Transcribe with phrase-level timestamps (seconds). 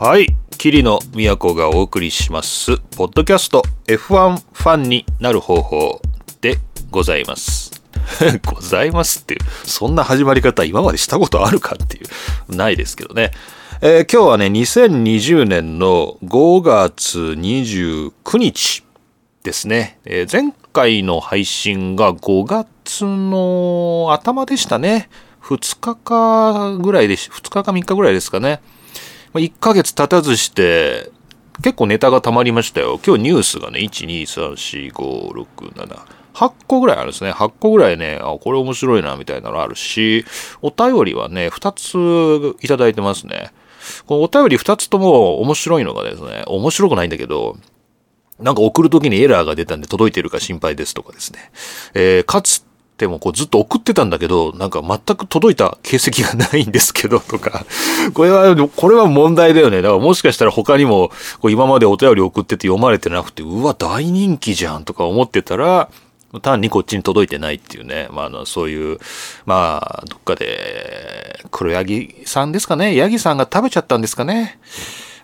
[0.00, 0.28] はい
[0.58, 3.98] 桐野都がお送りしますポッドキャスト F1
[4.52, 6.00] ファンになる方法
[6.40, 6.58] で
[6.92, 7.82] ございます
[8.46, 12.00] ございますっていうそんな始まり方今までしたことあるかってい
[12.48, 13.32] うないですけどね
[13.80, 18.84] えー、今日はね、2020年の5月29日
[19.44, 20.00] ですね。
[20.04, 25.08] えー、前回の配信が5月の頭でしたね。
[25.42, 28.60] 2日かぐらいでし、2日か3日ぐらいですかね。
[29.38, 31.10] 1ヶ月経たずして、
[31.62, 33.00] 結構ネタが溜まりましたよ。
[33.04, 35.98] 今日ニュースがね、1、2、3、4、5、6、7、
[36.34, 37.32] 8個ぐらいあるんですね。
[37.32, 40.24] 8個ぐらいね、あ、これ面白いな、みたいなのあるし、
[40.62, 43.50] お便りはね、2ついただいてますね。
[44.06, 47.56] このお便り2つとも面白いのがですね、面白くないんだけど、
[48.38, 51.50] なんか送るときにエラーが出たんで届いてるか心配ですとかですね。
[51.94, 52.64] えー、かつ
[52.98, 57.64] てもこうずっと送ってたんだけど、なんか全く届いた形跡がないんですけど とか、
[58.12, 59.80] これは、これは問題だよね。
[59.80, 61.10] だからもしかしたら他にも、
[61.40, 65.88] こう今までお便り送ってて読まれてなくて、うわ、大人気じゃんとか思ってたら、
[66.42, 68.98] 単にこっちに届いてないっていうね、まあ、あの、そういう、
[69.46, 74.58] まあ、どっかで、黒柳さんですかね、ヤギさんが食べちゃったんですかね。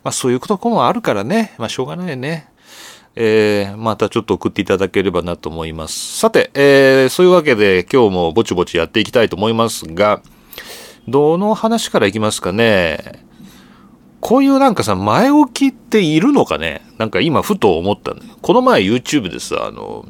[0.02, 2.48] まあ、そういうこともあるからね、まあ、しょうがないよね。
[3.16, 6.18] えー、またちょっと送っていただければなと思います。
[6.18, 10.20] さて、えー、そういうわけで今日もぼちぼちやっていきたいと思いますが、
[11.06, 13.24] どの話からいきますかね。
[14.20, 18.38] こういうなんかさ、前置きっているのかねなんか今ふと思ったんだよ。
[18.40, 20.06] この前 YouTube でさ、あの、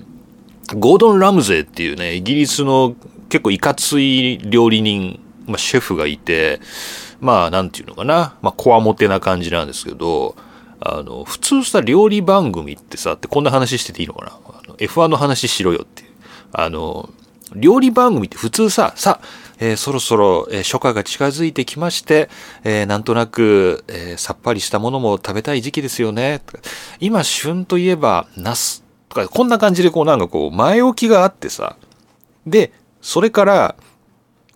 [0.76, 2.94] ゴードン・ラムゼーっていうね、イギリスの
[3.28, 6.60] 結構いかつい料理人、まあ、シェフがいて、
[7.20, 10.36] まあ、なんていうのかな、まあ、こわもてな感じなんですけど、
[10.86, 14.32] あの、普通さ、料理番組ってさ、ってこんな話してていいのかな？
[14.32, 16.10] あの ?F1 の話しろよっていう。
[16.52, 17.08] あの、
[17.56, 19.20] 料理番組って普通さ、さ、
[19.60, 22.28] えー、そろそろ、えー、初夏が近づいてきまして、
[22.64, 26.42] えー、なんとなく、えさっぱりしたものも食べたい時期ですよね。
[27.00, 31.76] 今、旬といえば、ナスとか、こんな感じでこうなんかこう前置きがあってさ。
[32.46, 33.76] で、それから、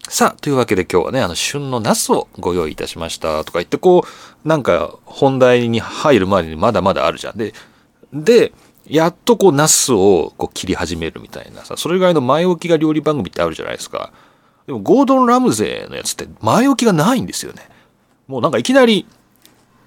[0.08, 4.04] さあ、というわけで今日はね、あの、旬のナスをご用意いたしましたとか言って、こ
[4.44, 7.36] う、なんか本題に入る前にまだまだあるじゃん。
[7.36, 7.52] で、
[8.12, 8.52] で、
[8.86, 14.12] やっとこう、ナスをこう切り始めるみたいなさ、それぐらいの前置きが料理番組ってあるじゃないですか。
[14.66, 17.68] でも、ゴードン・ラムゼーのやつって前置きがないんですよね。
[18.26, 19.06] もうなんかいきなり、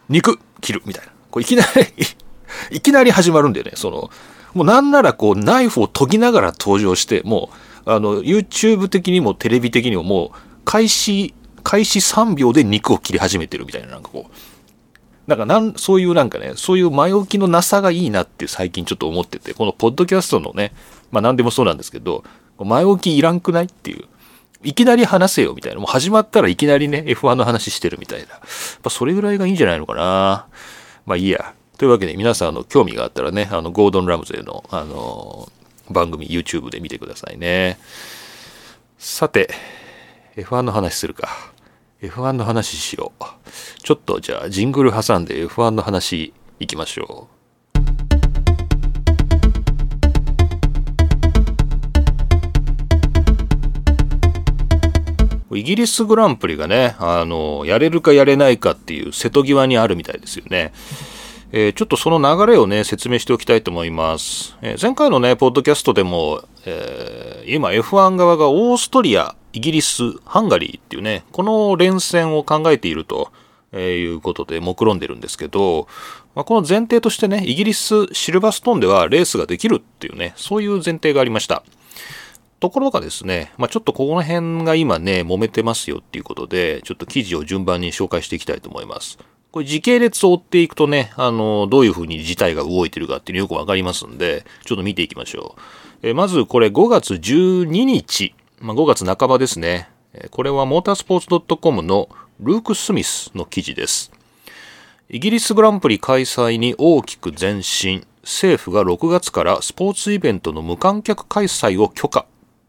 [0.08, 1.12] 肉切るみたいな。
[1.32, 2.06] こういきなり
[2.70, 3.72] いきなり始まるんだよね。
[3.76, 4.12] その、
[4.54, 10.30] もうなんならこうナイフを研ぎながら登場して、もう、あの、YouTube 的にもテレビ的にももう、
[10.66, 11.34] 開始、
[11.64, 14.32] 開始3秒で肉を切り始めてるみたいな、なんかこう。
[15.28, 20.74] なんかなん、そういうなんかね、そういう前置きのなさがいいなって最近ちょっと思ってて、このポッドキャストのね、
[21.12, 22.24] まあ何でもそうなんですけど、
[22.58, 24.06] 前置きいらんくないっていう。
[24.64, 25.80] いきなり話せよみたいな。
[25.80, 28.26] もう始まったらいきなりね、F1 の話してるみたいな。
[28.30, 28.40] やっ
[28.84, 30.48] ぱそれぐらいがいいんじゃないのかな。
[31.06, 31.54] まあいいや。
[31.78, 35.50] というわけで皆さんあの興味があったらね、あのゴードン・ラムゼのあの
[35.92, 37.78] 番組 YouTube で見てくださいね。
[38.98, 39.50] さて、
[40.36, 41.30] F1 の話するか。
[42.02, 43.24] F1 の話しよう。
[43.84, 47.42] ちょっとじゃあジングル挟んで F1 の話いきましょう。
[55.58, 60.72] イギリスグランプリがね、あの、やれるかやれないかっていう瀬戸際にあるみたいですよね。
[61.54, 64.58] えー、ちょっとその流れをね、説明しておきたいと思います。
[64.62, 73.32] えー、前回のね、ポッドキャストでも、えー、今 F1 側がオーストリア、イギリス、ハンガリーっていうね、この連戦を考えていると、
[73.74, 75.88] えいうことで目論んでるんですけど、
[76.36, 81.64] まあ、この前提としてね、イギリス、シルバーストーンではレースができるっていうね、そういう前提がありました。
[82.60, 89.18] ところがですね、まあ、ちょっとこの辺が今ね、揉めてますよっていうことで、ちょっと記事を順番に紹介していきたいと思います。
[89.52, 96.08] これ時系列を追っていくとね、あの、どういうふうに事態が動いてるかっていうのよくわかりますんで、ちょっと見ていきましょう。
[96.08, 99.90] えまずこれ5月12日、まあ、5月半ばですね。
[100.32, 102.10] これはモータースポーツ .com の
[102.40, 104.12] ルーク・スミスの記事です。
[105.10, 108.06] イギリスグランプリ開催に大きく前進。
[108.24, 112.26] 政府が6月からスポーツイベントの無観客開催を許可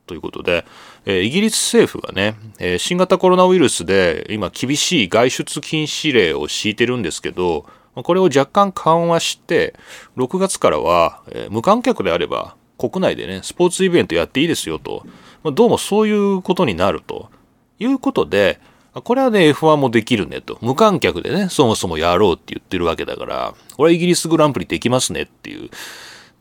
[0.06, 0.64] ということで、
[1.04, 9.74] え、イギリス政府がね、え、新型コロナウイルスで今厳しい外出禁止令を敷いてるんですけど、これを若干緩和して、
[10.16, 15.04] 6月からは、え、無観客であれば国内でね、スポーツイベントやっていいですよと、
[15.44, 17.30] どうもそういうことになると
[17.78, 18.60] いうことで、
[18.92, 20.58] これはね、F1 もできるねと。
[20.60, 25.70] 無観客でね、そもそもやろうって言ってるわけだから、これはイギリスグランプリできますねっていう。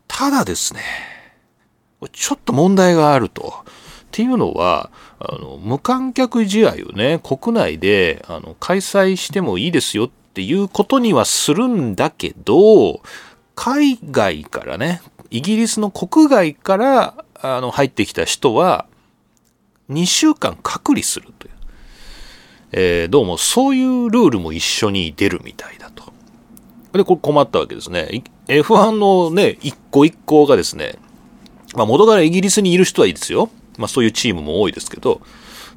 [0.06, 0.80] ただですね、
[2.12, 3.54] ちょっと問題があると。
[4.12, 13.00] っていうのは、あの無観客試合をね、国内であの開催してもいいですよっていうことにはするんだけど、
[13.54, 15.00] 海外からね、
[15.30, 18.84] イギリスの国外からあの入ってきた人は、
[19.88, 21.52] 2週間隔離するという。
[22.72, 26.12] えー、どうもそういうルールも一緒に出るみたいだと。
[26.92, 28.22] で、これ困ったわけですね。
[28.46, 30.96] F1 のね、一個一個がですね、
[31.74, 33.48] まあ元からイギリスにいる人はいいですよ。
[33.78, 35.20] まあそういうチームも多いですけど、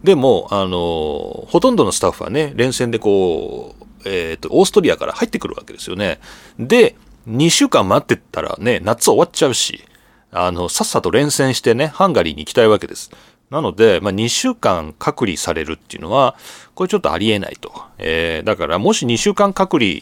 [0.03, 6.19] でも、あの、ほとんどのスタッフはね、連戦でこう、えっ、ー、と、オーストリアから入ってくるわけですよね。
[6.59, 6.95] で、
[7.27, 9.83] 2週間待ってたらね、夏終わっちゃうし、
[10.31, 13.09] あの、さっさと連戦してね、ハンガリーに行きたいわけです。
[13.49, 16.35] なので、まあ、2週間隔離されるっていうのは、
[16.75, 17.71] これちょっとありえないと。
[17.97, 20.01] えー、だから、もし2週間隔離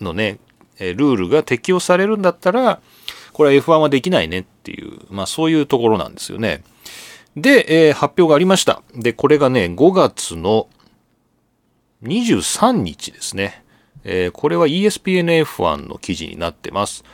[0.00, 0.38] のね、
[0.78, 2.80] ルールが適用されるんだったら、
[3.32, 6.62] これは F1 はできないねっていう、まあそういうところなんですよね。
[7.36, 8.82] で、えー、発表がありました。
[8.94, 10.68] で、これがね、5月の
[12.04, 13.64] 23日ですね。
[14.04, 17.04] えー、これは ESPNF1 の記事になってます。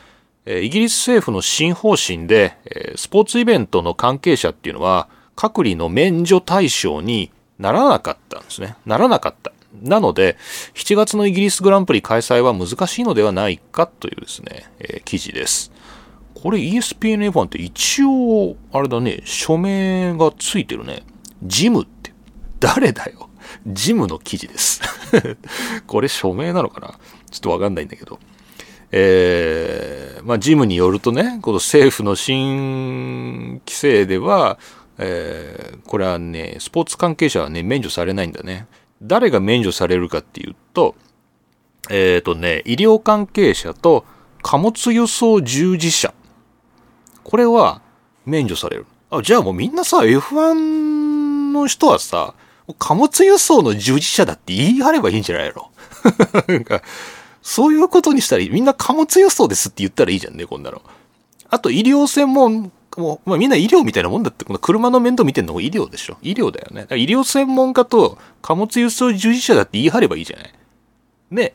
[0.45, 8.77] えー、イギリス政府の新方針で、え、スポーツイベントの関係者っていうのは、隔離の免除対象にならなかったんですね。
[8.85, 9.53] ならなかった。
[9.83, 10.37] なので、
[10.75, 15.71] 7月のイギリスグランプリ開催は難しいのではないかというですね、え、記事です。
[16.43, 21.03] これ ESPN-F1 って一応、あれだね、署名がついてるね。
[21.43, 22.13] ジムって、
[22.59, 23.29] 誰だよ。
[23.67, 24.81] ジムの記事です。
[25.87, 26.99] これ署名なのかな？
[27.31, 28.19] ちょっとわかんないんだけど。
[28.93, 34.59] えー、まあ、ジムによるとね、この政府の新規制では、
[34.99, 38.67] えー、これはね、スポーツ関係者はね、免除されないんだね。
[39.03, 40.95] 誰が免除されるかっていうと、
[41.89, 44.05] えっ、ー、とね、医療関係者と
[44.43, 46.15] 貨物輸送従事者。
[47.25, 47.81] これは
[48.27, 48.87] 免除される。
[49.11, 52.35] あ、じゃあもうみんなさ、F1 の人はさ、
[52.79, 55.71] 貨物輸送の従事者だって言い張ればいいんじゃないの？
[57.43, 60.83] そういうことにしたらみんな貨物輸送ですって言ったらいいじゃんね、こんなの。
[61.49, 66.17] あと医療専門もう、まあ、みんな医療みたいなもんだって、この車の面倒見てんのも医療でしょ。
[66.23, 66.87] 医療だよね。
[66.97, 70.53] 医療専門家と貨物輸送従事者だって言い張ればいいじゃない。
[71.31, 71.55] ね。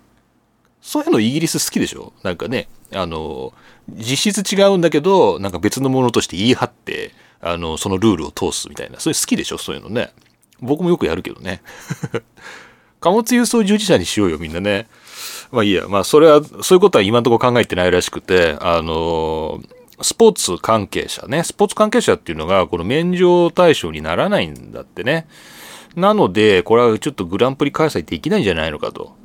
[0.86, 2.14] そういうのイギリス好きでしょ？
[2.22, 3.54] なんかね、あの、
[3.90, 7.12] 実質違うんだけど、なんか別のものとして言い張って、
[7.42, 9.00] あの、そのルールを通すみたいな。
[9.00, 9.58] それ好きでしょ？
[9.58, 10.14] そういうのね。
[10.62, 11.64] 僕もよくやるけどね。
[13.02, 14.88] 貨物輸送従事者にしようよ、みんなね。
[15.52, 15.88] まあいいや。
[15.88, 19.62] まあそれは、そういうことは今のとこ考えてないらしくて、あの
[20.02, 25.28] スポーツ関係者ね、スポーツ関係者っていうのが、この免除対象にならないんだってね。
[25.96, 29.16] なので、これはちょっとグランプリ開催できないんじゃないのかと。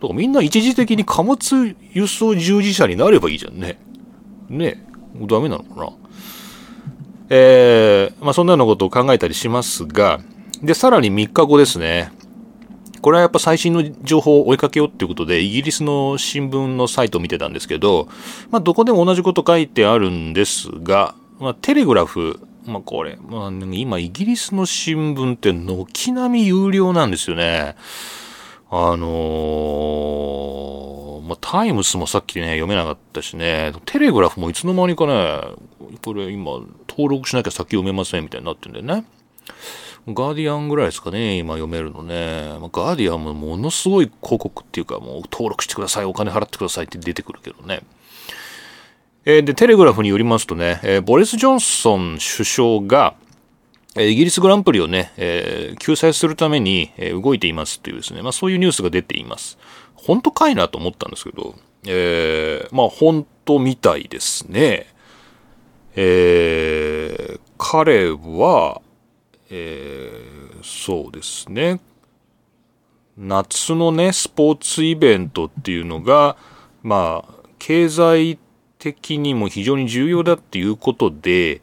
[0.00, 3.78] だからみんな一時的に貨物輸送従事者になればいいじゃんね。
[4.48, 4.86] ね
[5.22, 5.92] ダメなのかな。
[7.28, 10.20] えー、まあそんなようなことを考えたりしますが、
[10.62, 12.12] で、さらに3日後ですね。
[13.02, 18.08] これはやっぱ最新の情報を追いかけようっていうことで、イギリスの新聞のサイトを見てたんですけど、
[18.50, 27.76] まあ、どこでも同じこと書いてあるんですが、まあ、テレグラフ、まあ、これ、まあ、今、イギリスの新聞って軒並み有料なんですよね。
[28.70, 35.40] あのー、まあ、タイムスもさっきね、読めなかったしね、テレグラフもいつの間にかね、
[36.04, 39.04] これ今、登録しなきゃ先読めませんみたいになってんだよね。
[40.08, 42.56] ガーディアンぐらいですかね、今読めるのね。
[42.60, 47.82] まあ、ガーディアンもものすごい広告っていうか、もう登録してください、お金払ってくださいって出てくるけどね。
[49.24, 53.14] えー、で、テレグラフによりますとね、えー、ボリス・ジョンソン首相が、
[53.98, 59.58] イギリスグランプリをね、えー、救済するために、動いていますというですね、まあそういうニュースが出ています。
[59.94, 61.54] 本当かいなと思ったんですけど、
[61.86, 64.86] えー、まあ本当みたいですね。
[65.94, 68.82] えー、彼は、
[69.50, 71.80] えー、そうですね。
[73.16, 76.36] 夏のね、スポーツイベントっていうのが、
[76.82, 78.38] まあ、経済
[78.78, 81.62] 的にも非常に重要だっていうことで、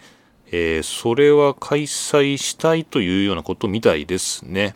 [0.56, 4.76] えー、それは開催したいというようなことみたいですね。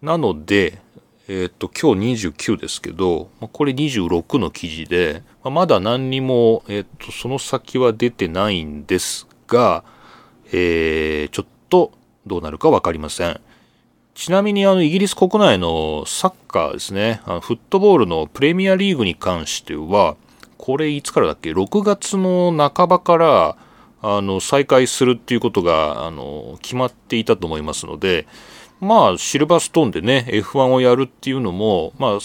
[0.00, 0.80] なので、
[1.28, 9.84] えっ、と、今日29ですけど、これ26の記事で、まだ何にも、えっ、と、その先は出てないんですが、
[10.52, 11.92] えー、ちょっと
[12.26, 13.38] どうなるか分かりません。
[14.14, 20.16] ちなみにあのイギリス国内のサッカーですね、あのフットボールのプレミアリーグに関しては、
[20.56, 23.67] これいつからだっけ ?6 月の半ばから
[24.02, 28.26] あの再開するっていうことがあの決まっていたと思いますので、
[28.80, 32.18] まあシルバーストーンでね、F1 をやるっていうのも、まあ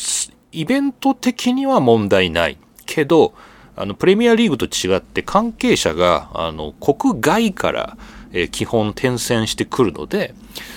[0.51, 3.33] イベント的には問題ないけど、
[3.75, 7.97] あのプレミアリーグと違って関係者があの国外から
[8.33, 10.33] え基本転戦してくるので、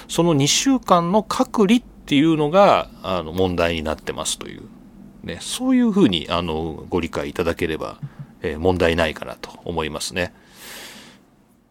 [0.09, 4.63] その2週間の隔離っていうのがあの問題になってますという、
[5.25, 7.99] ね、そういうふうにあのご理解いただければ、
[8.43, 10.33] えー、問題ないかなと思いますね。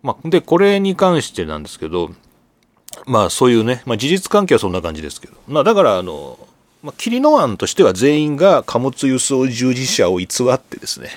[0.05, 2.11] まあ、で、これに関してなんですけど、
[3.07, 6.37] まあそういうね、まあ、事実関係はそんな感じですけど、まあだからあの、
[6.83, 11.09] まあ、霧の案としては全員が貨物輸送従事者を偽ってですね。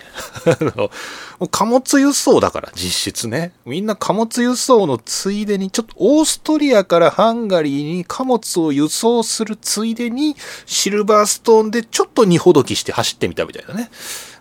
[1.52, 3.52] 貨物輸送だから実質ね。
[3.66, 13.90] みんな貨物輸送のついでにちょっとオーストリアからハンガリーに貨物を輸送するついでにシルバーストーンでちょっと荷ほどきして走ってみたみたいなね、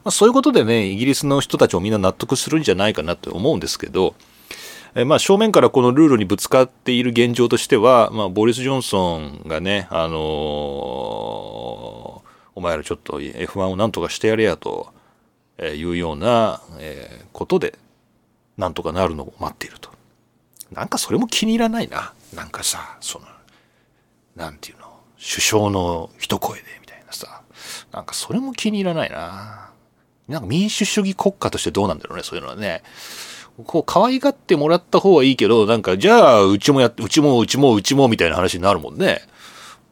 [0.05, 4.15] まあ、そういうことでねイギリスの人たちもみんな納得するんじゃないかなと思うんですけど。
[4.99, 10.17] えまあ、正面からこのルールにぶつかっている現状としては、まあ、ボリス・ジョンソンがね、あのー、
[12.55, 14.91] お前らちょっと F1 をなんとかしてやれやと
[15.61, 17.77] いうような、えことで、
[18.57, 19.91] なんとかなるのを待っていると。
[20.71, 22.13] なんかそれも気に入らないな。
[22.33, 23.27] なんかさ、その、
[24.35, 24.87] なんていうの、
[25.19, 27.43] 首相の一声でみたいなさ、
[27.91, 29.69] なんかそれも気に入らないな。
[30.27, 32.81] なんか民主主義国家としてどうなんだろうね、そういうのはね。
[33.65, 39.21] こう、可愛がってもらった方はいいけど、なんか、じゃあ、うちもや、うちも、うちも、うちも、みたいな話になるもんね。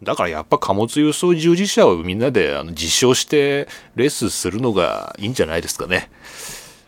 [0.04, 6.10] だからやっぱ貨物輸送従事者をみんなであの実証してレースするのがいいんじゃないですかね。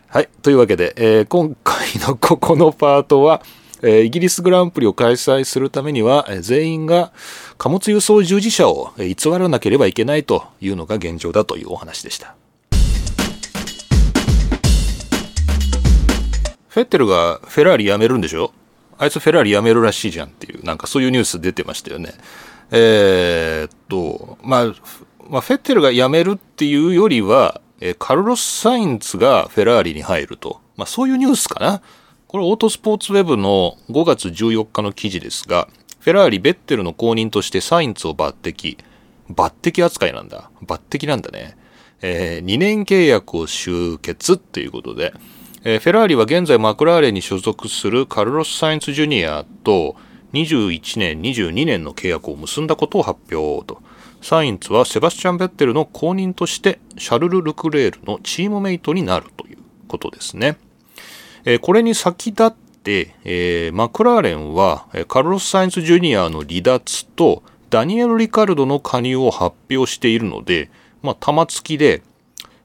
[0.08, 0.28] はい。
[0.42, 3.42] というわけで、えー、今回のここのパートは、
[3.82, 7.12] えー、イギリスグランプリを開催するためには、全員が
[7.58, 12.34] 貨物輸送従事者を偽らなければいけないというのが現状だというお話でした。
[16.68, 18.52] フェッテルがフェラーリ辞めるんでしょ？
[18.98, 22.12] あいつフェラーリ辞めるらしいじゃんっていう、なんかそういうニュース出てましたよね。
[22.70, 24.74] えー、っと、まあ、
[25.30, 30.60] まあ、フェッテルが辞めるっていうよりは、えカルロス・サインツがフェラーリに入ると。
[30.76, 31.80] まあ、そういうニュースかな。
[32.26, 35.68] これ、オートスポーツウェブの5月14日の記事ですが、
[36.00, 38.76] フェラーリ・ベッテルの後任としてサインツを抜擢。
[39.30, 40.50] 抜擢扱いなんだ。
[40.66, 41.56] 抜擢なんだね。
[42.02, 45.14] えー、2年契約を終結っていうことで、
[45.64, 49.96] えー、フェラーリは現在マクラーレンに所属するカルロス・サインツ・ジュニアと
[50.32, 53.82] 21年、22年の契約を結んだことを発表と。
[54.20, 60.58] サインツはセバスチャン・ベッテルの後任としてシャルル・ルクレールのチームメイトになるということですね。
[61.44, 70.70] えー、これに先立って、えー、マクラーレンはカルロス・サインツ・ジュニアの離脱とダニエル・リカルドの加入を発表しているので、
[71.02, 72.02] まあ、玉突きで、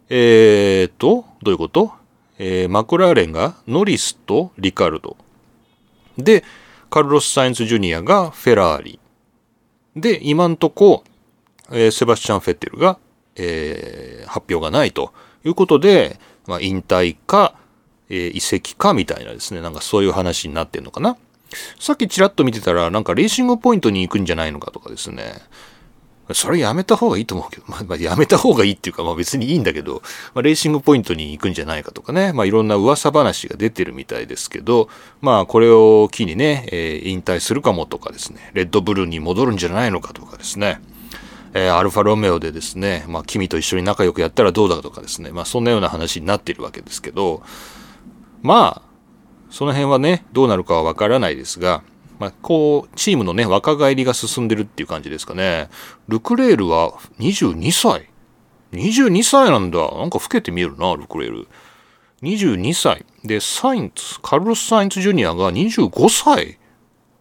[0.09, 2.02] えーと、どういうこと？
[2.45, 5.15] えー、マクラーレンがノリスとリカルド。
[6.17, 6.43] で、
[6.89, 8.99] カルロス・サインズ・ジュニアがフェラーリ。
[9.95, 11.05] で、今んとこ、
[11.71, 12.99] えー、セバスチャン・フェッテルが、
[13.37, 15.13] えー、発表がないと
[15.45, 17.55] いうことで、まあ、引退か、
[18.09, 21.15] え、移籍かみたいなですね、なんかそういう話になってんのかな。
[21.79, 25.35] さっきちらっと見てたら、なんかレーシングポイントに行くんじゃないのかとかですね。
[26.33, 30.01] それやめた方がいいと思うけど、まあ、まあ、やめた方がいいっていうか、まあ別にいいんだけど、
[30.33, 31.83] まあ、レーシングポイントに行くんじゃない。
[31.83, 34.89] かとかね、まあいろんな噂話が出てるみたいですけど、
[35.21, 40.81] まあこれを機にね、えー、引退するかもとかですね、レッドブルに戻るんじゃないのかとかですね、
[41.53, 47.43] えー、アルファロメオでですね、まあ君と一緒に仲良くやったらどうだとかですね、まあそんなような話になっているわけですけど、
[48.41, 48.93] まあ、
[49.49, 51.83] その辺はね、どうなるかはわからないですが、
[52.19, 55.69] まあ、こう、チームのね、若返りが進んでるっていう感じですかね。
[56.07, 58.09] ルクレールは22歳。
[58.71, 59.79] 22歳なんだ。
[59.79, 61.47] なんか老けて見えるな、ルクレール。
[62.21, 63.05] 22歳。
[63.23, 66.59] で、サインツ、カルロス・サインツ・ジュニアが25歳。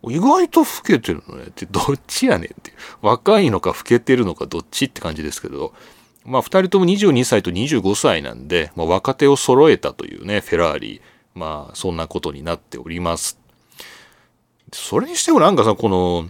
[0.08, 1.44] 意外と老けてるのね。
[1.48, 2.72] って、どっちやねんって。
[3.02, 5.74] 若いのか老けてるのかどっちって感じですけど。
[6.24, 11.02] まあ、二人とも22歳と25歳なんで、まあ、若手を揃えたというね、フェラーリ。
[11.34, 13.41] まあ、そんなことになっております。
[14.72, 16.28] それにしてもなんかさ、この、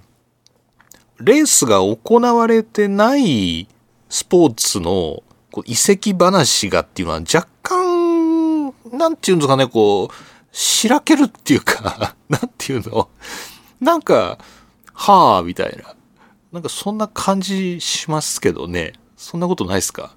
[1.21, 3.69] レースが行われてない
[4.09, 5.23] スポーツの
[5.53, 10.15] こう遺跡話がっていうのは若干、なんていうんですかね、こう、
[10.51, 13.09] しらけるっていうか、 なんていうの？
[13.81, 14.39] なんか、
[14.93, 15.95] はあ、みたいな。
[16.53, 18.93] なんかそんな感じしますけどね。
[19.17, 20.15] そんなことないですか？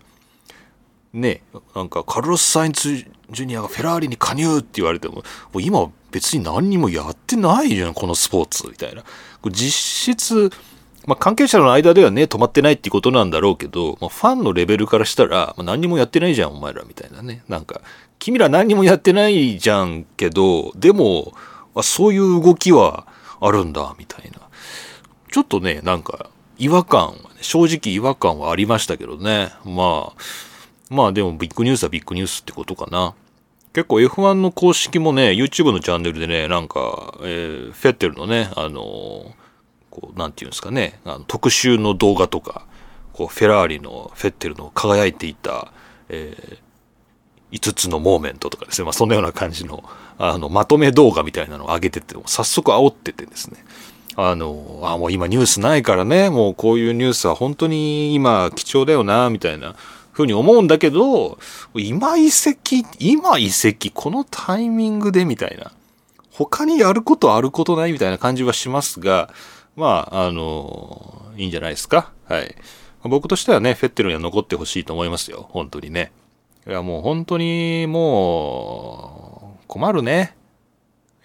[1.14, 5.24] ねなんかカルロス・サインツ・ジュニアがフェラーリに加入って言われても、も
[5.56, 9.04] う今別に何にもやってないじゃん、このスポーツ、みたいな。
[9.52, 10.50] 実質、
[11.06, 17.44] まあ、関係者の間ではね、止まってないってことなんだろうけど、まあ、ファンのレベルからしたら、まあ、何にもやってないじゃん、お前ら、みたいなね。
[17.50, 17.82] なんか、
[18.18, 21.34] 君ら何にもやってないじゃんけど、でも、
[21.76, 23.08] あそういう動きは
[23.42, 24.40] あるんだ、みたいな。
[25.30, 29.52] ちょっとね、なんか、違和感はね、正直違和感はありましたけどね。
[29.66, 30.22] まあ、
[30.90, 33.16] まあでもビッグニュースはビッグニュースってことかな。
[33.76, 39.34] 結構 F1 の公式もね、YouTube のチャンネルでね、なんか、えー、フェッテルのね、あのー、
[39.90, 42.66] こう、なんていうんですかね、あの特集の動画とか、
[43.12, 45.74] こうフェラーリのフェッテルの輝いていた、
[46.08, 49.84] えー、5つのモーメントとかですね、まあ、そんなような感じの
[50.18, 53.66] あのまとめ動画みたいなのを上げてて早速煽っててですね。
[54.16, 59.76] あのあもう今ニュースないからねもうこういうニュースは本当に今貴重だよなみたいな
[60.16, 61.38] ふうに思うんだけど
[61.76, 65.74] 今移籍今移籍このタイミングでみたいな。
[66.32, 69.34] 他にやることあることないみたいな感じはしますが
[69.76, 72.14] まああのいいんじゃないですか。
[72.30, 72.56] はい。
[73.04, 75.48] 僕としてはねフェッテルには残ってほしいと思いますよ。
[75.52, 76.14] 本当にね。
[76.66, 80.38] いやもう本当にもう困るね。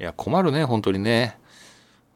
[0.01, 1.39] いや困るね本当にね。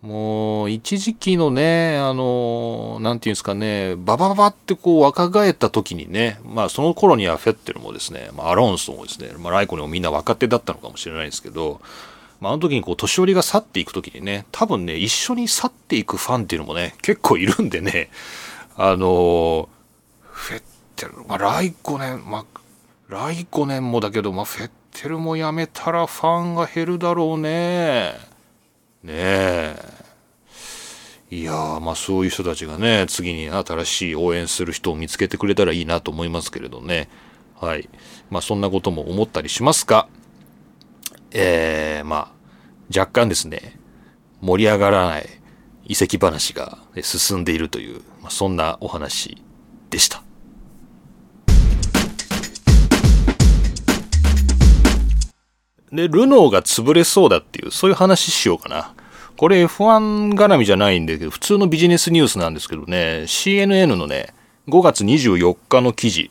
[0.04, 11.80] もう、一時期のね、あの、なんていうんですかね、ババババってこう若返った時にね、まあその頃にはフェッテルもですね、まあアロンソもですね、まあライコにもみんな若手だったのかもしれないですけど、
[12.38, 18.11] まああの時にこう年寄りが去っていく時にね、多分ね、一緒に去っていくファンっていうのもね、結構いるんでね、
[18.76, 19.70] あの、
[20.20, 20.62] フェッ
[20.96, 22.61] テル、まあライコネン、まあ、
[23.08, 28.33] ライコネンもだけど、まあフェッテルもやめたらファンが減るだろうね。
[29.04, 29.76] ねえ。
[31.30, 37.11] いやー、まあそういう人たちがね、次に新しい応援する人を見つけてくれたらいいなと思いますけれどね。
[37.61, 37.88] はい。
[38.30, 40.08] まあそんなことも思ったりしますが、
[41.32, 42.32] えー、まあ、
[42.88, 43.78] 若干ですね、
[44.40, 45.28] 盛り上がらない
[45.84, 49.42] 遺跡話が進んでいるという、まあ、そんなお話
[49.90, 50.23] でした。
[55.94, 58.92] で、ルノーが潰れそうだっていう、そういう話しようかな。
[59.36, 64.34] これ F1 絡みじゃないんだけど、普通のビジネスニュースなんですけどね、CNN のね、
[64.68, 66.30] 5月24日の記事。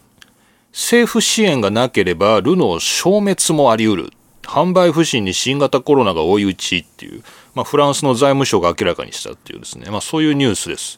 [0.72, 4.14] 政府支援がなければ、ルノー消滅もあり得る。
[4.44, 7.24] 販売不振に新型コロナが追い打ちっていう、
[7.56, 10.98] まあ、フランスの財務省が明らかにしたっていうですね、まあ、そういうニュースです。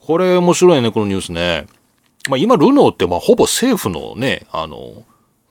[0.00, 1.66] これ面白いね、このニュースね。
[2.28, 5.04] まあ、今、ルノーってまあほぼ政府のね、あの、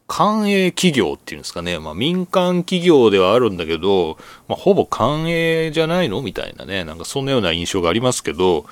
[0.08, 6.22] 官営企業っていうんですかね、まあ、民間企業ではあるんだけど、まあ、ほぼ官営じゃないの？
[6.22, 8.66] みたいなね、なんかそんなような印象がありますけど、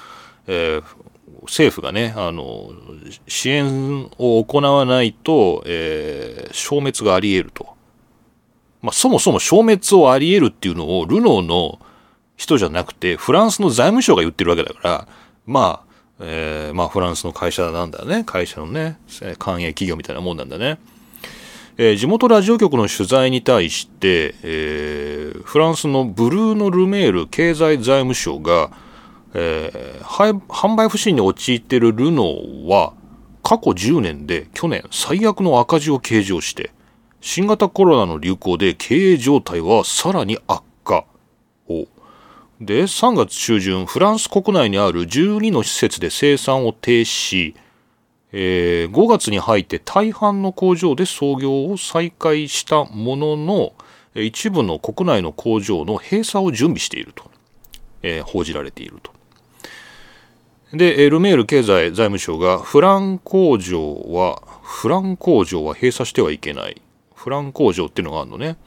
[0.47, 0.83] えー、
[1.43, 2.71] 政府がね、あの、
[3.27, 7.69] 支援を行わないと、えー、消滅があり得ると。
[8.81, 11.79] まあ、そもそも消滅をあり得るっていうのを、ルノーの
[12.35, 15.07] 人じゃなくて、フランスの財務省が言ってるわけだから、
[15.45, 18.23] まあ、えー、まあ、フランスの会社なんだね。
[18.23, 18.99] 会社のね、
[19.39, 20.79] 官営企業みたいなもんなんだね。
[21.77, 28.71] えー、地元ラジオ局の取材に対して、えー、フランスのブルーノ・ルメール経済財務省が、
[29.33, 32.93] えー、販売不振に陥っているルノーは
[33.43, 36.71] 過去10年で去年最悪の赤字を計上して
[37.21, 41.05] 新型コロナの流行で経営状態はさらに悪化。
[41.69, 41.87] を
[42.59, 47.55] で3月中旬フランス国内にある12の施設で生産を停止。
[48.33, 53.73] えー、5月に入って大半の工場で操業を再開したものの
[54.15, 57.29] 一部の国内の工場の閉鎖を準備していると、
[58.01, 59.11] えー、報じられていると。
[60.73, 66.81] で、ルメール経済財務省がフラン工場は、フラン工場は閉鎖してはいけない。
[67.13, 68.57] フラン工場っていうのがあるのね。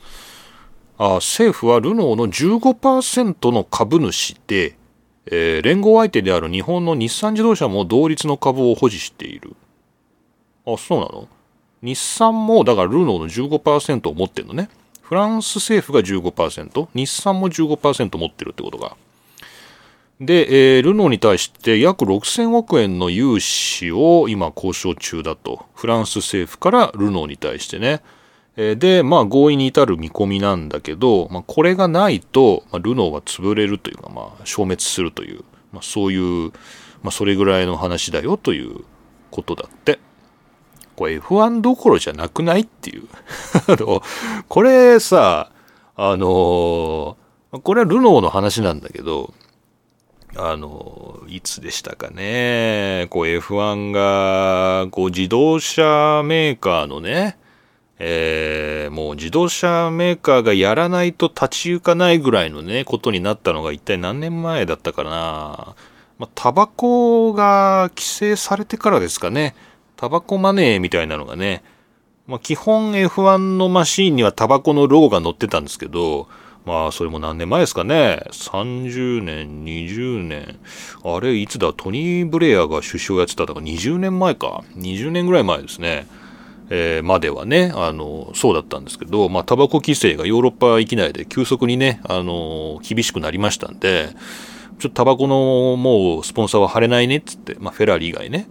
[0.99, 4.77] あ政府はルノーの15%の株主で、
[5.27, 9.57] えー、連合相手である日本の日産自動車も同率の株を保持している。
[10.67, 11.29] あ、そうなの？
[11.83, 14.71] 日産も、だからルノーの15%を持ってるのね。
[15.03, 18.97] フランス政府が15%、日産も15%持ってるってことが。
[20.21, 25.67] で、えー、ルノーに対して約6000億円の融資を今交渉中だと。
[25.75, 28.01] フランス政府からルノーに対してね。
[28.57, 36.53] で、まあ合意に至る見込みなんだけど、まあ、これがないと、まあ、ルノーは潰れるというか、まあ消滅するという、まあ、そういう、
[37.03, 38.85] まあそれぐらいの話だよという
[39.31, 39.99] ことだって。
[40.97, 43.09] これ F1 どころじゃなくないっていう。
[43.67, 44.03] あの、
[44.49, 45.51] これさ、
[45.97, 47.17] あの、
[47.63, 49.35] これはルノーの話なんだけど、
[50.37, 57.39] あの、いつでしたかね、こう F1 が、こう自動車メーカーのね、
[57.99, 65.75] えー、もう自動車メーカーがやらないと立ち行かないぐらいのね、ことになったのが一体何年前だったかな。
[66.19, 69.55] まあ、タバコが規制されてからですかね。
[69.97, 71.63] タバコマネーみたいなのがね。
[72.27, 76.27] まあ、基本 F1 のマシーンにはタバコのロゴが載ってたんですけど、
[76.65, 78.23] まあ、それも何年前ですかね。
[78.31, 80.59] 30年、20年。
[81.05, 81.75] あれ、いつだ？
[81.75, 84.65] トニー・ブレアが首相やってたとか20年前か。
[84.77, 86.07] 20年ぐらい前ですね。
[86.71, 94.11] えー、まではね、あの、そうだったんですけど、まあ、タバコ規制がヨーロッパ域内で急速にね、あの、厳しくなりましたんで、
[94.79, 98.47] ちょっとタバコのもうスポンサーは貼れないねっつって、まあ、フェラーリ以外ね、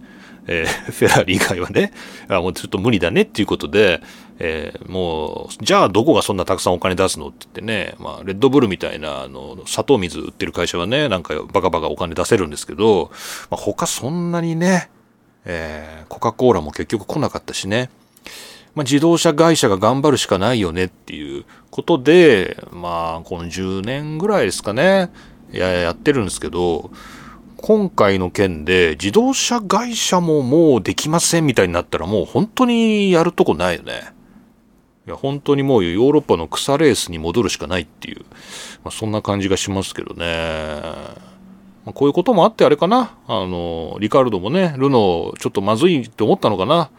[0.46, 1.92] えー、 フェラーリ以外はね、
[2.28, 4.00] あもうちょっと無理だねっていうことで、
[4.38, 13.10] えー、もう、じゃあどこがそんなたくさんお金出すのって言ってね、まあ、レッドブルみたいな、あの、砂糖水売ってる会社はね、なんかバカバカお金出せるんですけど、
[13.50, 14.90] まあ、他そんなにね、
[15.44, 17.90] えー、コカ・コーラも結局来なかったしね、
[18.74, 25.10] まあ、自動車会社が頑張るしかないよねっていうことで、まあ、この10年ぐらいですかね、
[25.52, 26.90] ややってるんですけど、
[27.56, 34.12] 今回の件で自動車会社ももうできませんみたいになったらもう本当にやるとこないよね。
[35.06, 38.20] いや、本当にもうヨーロッパの草レースに戻るしかないっていう、
[38.82, 40.82] まあ、そんな感じがしますけどね。
[41.84, 43.16] まあ、こういうこともあってあれかな。
[43.26, 46.90] あの、リカルドもね、ルノーちょっとまずいって思ったのかな。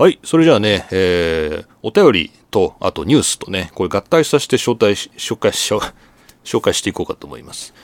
[0.00, 0.18] はい。
[0.24, 5.70] それじゃあね、えー、お便りと、あとニュースとね、これ合体させて紹介し、紹介し、
[6.42, 7.74] 紹介していこうかと思います。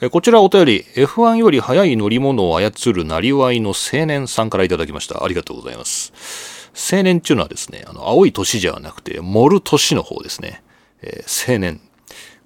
[0.00, 5.24] えーこちらお便り、F1 より速い乗り物を操るなりわいの青年さんからいただきました。
[5.24, 6.12] ありがとうございます。
[6.92, 10.62] 青年っていうのはですね、あの、青い年じゃなくて、盛る年の方ですね。
[11.02, 11.80] えー、青年。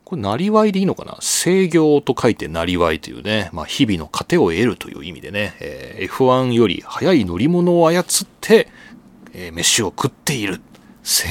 [0.06, 1.18] これ、なりわいでいいのかな？
[1.20, 8.04] 制御と書いてなりわいというね、まあ、日々の糧を得るという意味でね、えー、F1 より速い乗り物を操っ
[8.40, 8.68] て、
[9.34, 10.60] えー、飯を食っている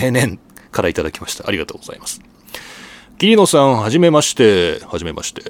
[0.01, 0.39] 青年
[0.71, 1.47] からいただきました。
[1.47, 2.21] ありがとうございます。
[3.17, 4.79] 桐野さん、はじめまして。
[4.85, 5.41] はじめまして。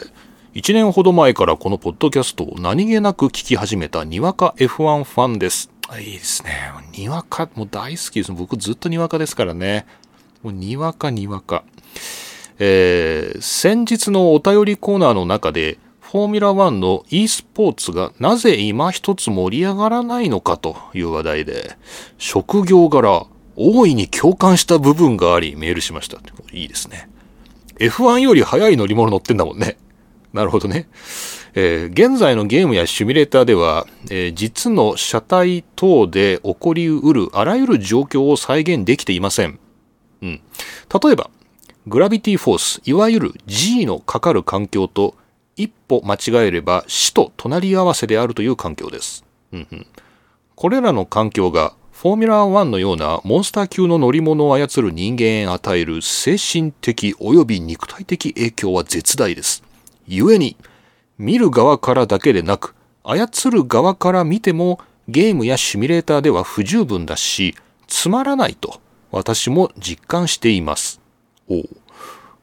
[0.53, 5.69] 1年ほど前からこのポッドキャストを何気なく聞き始めたにわか F1 ファンです。
[5.99, 6.51] いいですね。
[6.93, 8.31] にわか、もう大好きです。
[8.31, 9.85] 僕ずっとにわかですからね。
[10.41, 11.63] もうにわかにわか。
[12.59, 15.77] えー、先日のお便りコーナーの中で、
[16.17, 21.77] フォーミュラ1の e スポーツがなぜ今一つ盛り上がらないのかという話題で、
[22.17, 26.17] 職業柄、大いに共感した部分がありメールしました。
[26.51, 27.07] いいですね。
[27.75, 29.77] F1 より速い乗り物乗ってんだもんね。
[30.33, 30.89] なるほどね。
[31.53, 39.59] えー、現在のゲームやシミュレーターでは、えー、実の車体等で起こりうるあらゆる状況を再現できていません。
[40.23, 40.41] うん。
[41.03, 41.29] 例えば、
[41.85, 45.13] グラビティフォース、いわゆる G のかかる環境と
[45.57, 49.25] 一歩間違えれば死と隣り合わせであるという環境です。
[49.51, 49.87] うん、
[50.55, 59.63] これらの環境がフォーミュラー1のようなモンスター級の乗り物を操る人間へ与える精神的及び肉体的影響は絶大です。
[60.07, 60.57] 故に、
[61.17, 67.55] 見る側からだけでなく、操る側から見てもゲームやシミュレーターでは不十分だし、
[67.87, 71.01] つまらないと私も実感しています。
[71.49, 71.63] お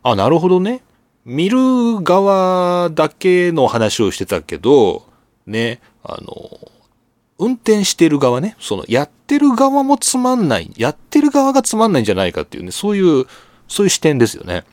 [0.02, 0.82] あ、なるほどね。
[1.24, 5.06] 見る側だけの話をしてたけど、
[5.46, 6.70] ね、あの、
[7.38, 13.26] 運転してる側ね、そのやってる側もつまんない、やってる側がつまんないんじゃないかっていうね、そういう、
[13.68, 14.64] そういう視点ですよね。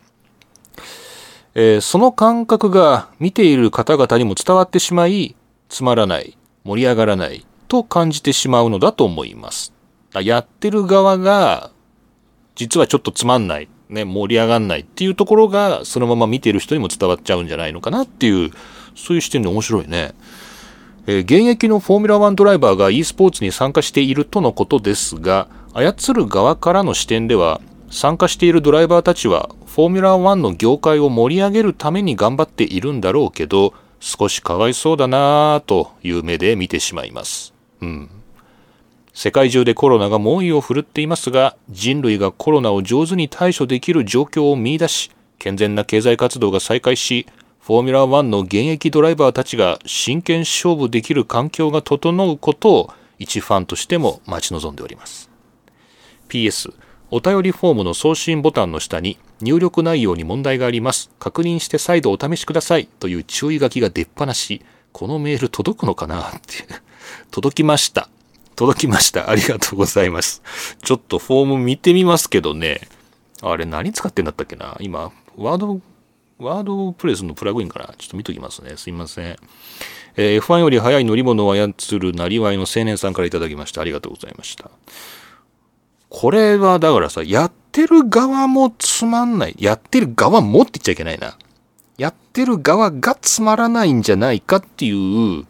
[1.54, 5.36] えー、その感覚が見ている方々にも伝わってしまい、
[5.70, 9.74] つまらない、盛り上がらないと感じてしまうのだと思います。
[10.22, 11.72] やってる側が、
[12.56, 18.52] 実はちょっとつまんない、ね、盛り上がんないっていうところが、そのまま見てる人にも伝わっちゃうんじゃないのかなっていう、
[18.96, 20.14] そういう視点で面白いね。
[21.08, 37.54] えー、現役のフォーミュラ1ドライバーが e スポーツに参加しているとのことですが、操る側からの視点では、参加しているドライバーたちは、フォーミュラ1の業界を盛り上げるために頑張っているんだろうけど、少しかわいそうだなぁという目で見てしまいます。
[37.82, 38.10] うん。
[39.13, 47.28] 世界中でコロナが猛威を振るっていますが、人類がコロナを上手に対処できる状況を見出し、健全な経済活動が再開し、
[47.60, 55.30] フォーミュラー1の現役ドライバーたちが真剣勝負できる環境が整うことを一ファンとしても待ち望んでおります。
[56.30, 56.74] PS
[57.12, 61.12] お便りフォームの送信ボタンの下に入力内容に問題があります。
[61.19, 64.62] 確認して再度お試しくださいという注意書きが出っ放し、
[64.93, 66.65] このメール届くのかなって。
[67.30, 68.10] 届きました。
[68.62, 69.32] 届きました。
[69.32, 70.43] ありがとうございます。
[70.84, 72.82] ちょっとフォーム見てみますけどね。
[73.41, 74.78] あれ何使ってんだったっけな？
[74.80, 75.82] 今、ワード、
[76.38, 77.95] ワードプレスのプラグインかな？
[77.97, 78.78] ちょっと見ときますね。
[78.78, 79.36] すいません。
[80.15, 83.82] えー、F1 より速い乗り物を操るなりわいの青年さんから頂きました。
[83.82, 84.69] ありがとうございました。
[86.10, 89.56] これはだからさ、やってる側もつまんない。
[89.58, 91.36] やってる側もって言っちゃいけないな。
[91.97, 95.45] やってる側がつまらないんじゃないかっていう、やっ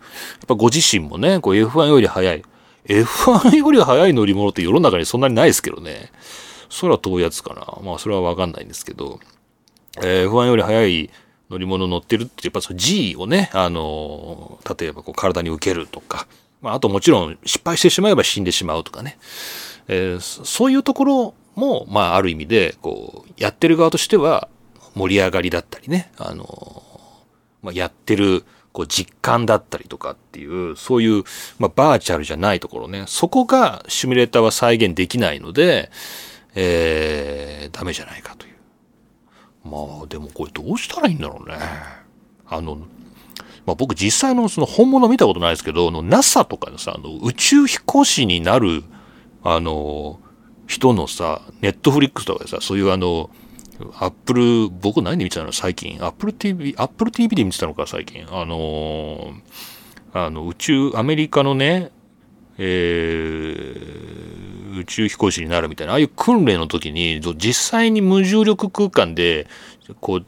[0.47, 2.43] ぱご自身もね、こう F1 より速い。
[2.86, 6.12] F1 より速い乗り物って世の中にそんなにないですけどね。
[6.70, 7.65] それは遠いやつかな。
[7.84, 9.20] まあそれはわかんないんですけど、
[10.02, 11.10] えー、F1 より速い
[11.50, 16.28] 乗り物乗ってるってやっぱその G をね、あのー、例えばこう体に受けるとか、
[16.62, 19.17] まああともちろん失敗してしまえば死んでしまうとかね。
[19.88, 24.48] えー、そういうところも、まあ、ある意味で、こう、やってる側としては、
[24.96, 26.84] 盛り上がりだったりね、あの、
[27.62, 31.24] まあ、やってる、こう、実感だったりとかっていう、そういう、
[31.60, 35.92] まあ、バーチャルじゃないところね、そこがシミュレーターは再現できないので、
[36.56, 38.56] えー、ダメじゃないかという。
[39.64, 41.56] まあ、でもこれどうしたらいいんだろうね。
[42.48, 42.76] あの、
[43.66, 48.84] まあ、僕実際のその本物見たことないですけど、あの NASA とかのさ、あの宇宙飛行士になる、
[49.44, 50.20] あの、
[50.68, 53.30] 人のさ、 Netflix とかでさ、そういうあの、
[54.00, 56.04] Apple、僕何で見てたの最近？
[56.04, 58.26] アップル TV、アップル TV で見てたのか最近。
[58.32, 59.34] あの
[60.13, 61.91] あの、宇宙、アメリカのね、
[62.58, 69.48] えー、宇宙飛行士になるみたいな、ああいう訓練の時に、実際に無重力空間で、
[70.00, 70.26] こう、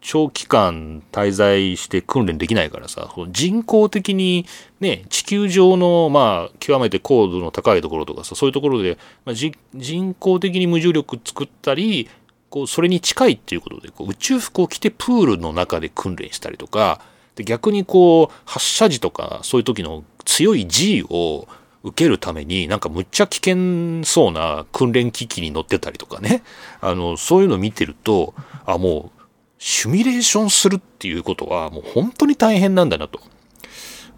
[0.00, 4.44] 長期間滞在して訓練できないからさ、人工的に
[4.78, 12.08] ね、地球上の、まあ、極めて高度の高いところとかさ、そういうところで、まあ、人工的に無重力作ったり、
[12.54, 17.00] こう、それに近いっていうことで、こう宇宙服を着てプールの中で訓練したりとか、
[17.34, 21.48] で逆にこう、発射時とか、そういう時の強い G を
[21.82, 26.44] 受けるために、なんかむっちゃ危険そうな訓練機器に乗ってたりとかね。
[26.80, 29.22] あの、そういうのを見てると、あ、もう、
[29.58, 33.18] シミュレーションするっていうことはもう本当に大変なんだなと。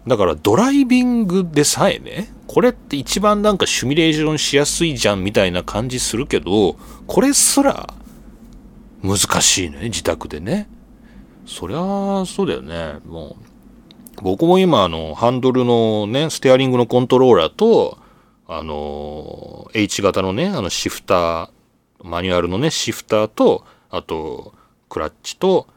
[0.05, 7.95] だからドライビングでさえね、これって一番なんかシミュレーションしやすいじゃんみたいな感じするけど、これすら
[9.03, 10.69] 難しいね、自宅でね。
[11.45, 12.99] そりゃそうだよね。
[13.05, 13.37] も
[14.19, 17.97] う、僕も今あの、ハンドルのね、ステアリングのコントローラーと、
[18.47, 21.49] あの、H 型のね、あのシフター、
[22.03, 24.53] マニュアルのね、シフターと、あと、
[24.89, 25.67] クラッチと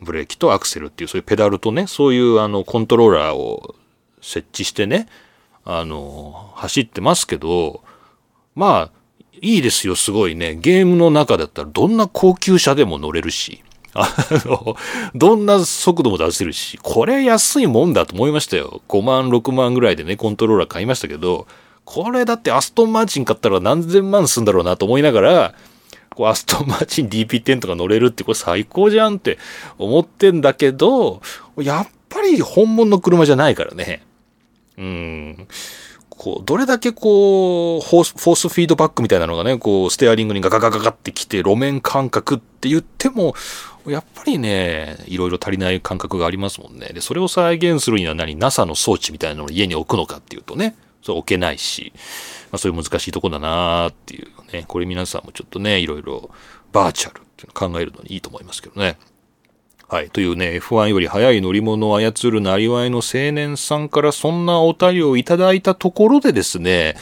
[0.00, 3.74] ブレーキとアクセルっていうそういうペダルとねそういうあのコントローラーを
[4.20, 5.08] 設置してね
[5.64, 7.82] あの走ってますけど
[8.54, 8.95] まあ
[9.40, 10.54] いいですよすごいね。
[10.56, 13.62] ゲームの中だったらどんな高級車でも乗れるし。
[13.98, 14.76] あの
[15.14, 16.78] どんな速度も出せるし。
[16.82, 18.82] これ安いもんだと思いましたよ。
[18.88, 21.46] 5万6万ぐらいでねコントローラー買いましたけど。
[21.84, 25.54] これだってアストンマーチン買ったら何千万すんだろうなと思いながら
[26.16, 29.38] こうアストンマーチン DP10 とか乗れるってこれ最高じゃんって
[29.78, 31.22] 思ってんだけど、
[31.58, 34.02] やっぱり本物の車じゃないからね。
[34.78, 35.48] うん。
[36.16, 43.34] こう、どれだけこう、フォース、フィードバックみたいなのがね、こう、ステアリングにガガガガガってきて、路面感覚って言っても、
[43.86, 46.88] やっぱりね、いろいろ足りない感覚がありますもんね。
[46.88, 51.92] で、それを再現するには何 ?NASA の装置みたいなのを家に置くのかっていうとね、それ置けないし、
[52.50, 56.30] まあ、そういう難しいとこだなーっていうね、これ皆さんもちょっとね、いろいろ
[56.72, 58.98] バーチャルっていうの考えるのにいいと思いますけどね。
[59.88, 60.10] はい。
[60.10, 66.96] というね、F1 より速い乗り物を操るなりわいの青年さんからそんなお便りをいただいたところでですね、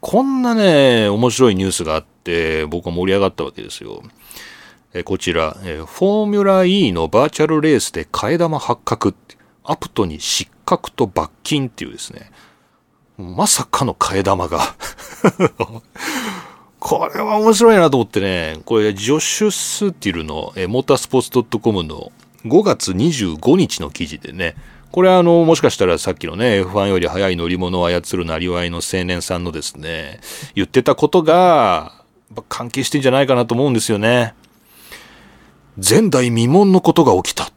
[0.00, 4.02] こんなね、面白いニュースがあって、僕は盛り上がったわけですよ。
[4.94, 9.14] えこちら、えフォーミュラ E のバーチャルレースで替え玉発覚、
[9.64, 12.30] アプトに失格と罰金っていうですね、
[13.18, 14.60] まさかの替え玉が
[16.78, 22.12] これは面白いなと思ってね、これ、ジョシュ・スーティルの、えモータースポーツ .com の
[22.44, 24.54] 5月25日の記事でね、
[24.90, 30.20] これはあの、もしかしたらさっきのね、F1 より速い乗り物を操るなりわいの青年さんのですね、
[30.54, 32.04] 言ってたことが、
[32.48, 34.34] 関係してんじゃないかなと思うんですよね。
[35.76, 37.52] 前代未聞のことが起きた。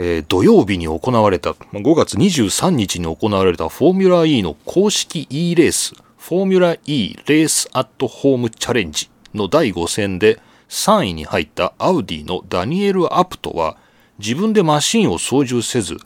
[0.00, 13.76] えー、土曜日に行われた、5月23日に行われたフォーミュラ E の公式 E レース、フォーミュラ E レースアットホームチャレンジの第5戦で3位に入ったアウディのダニエル・アプトは
[14.18, 15.96] 自分でマシンを操縦せず、